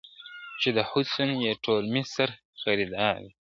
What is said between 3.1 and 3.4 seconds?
دی..